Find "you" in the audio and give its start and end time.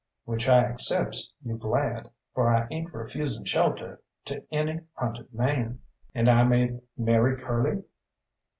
1.43-1.59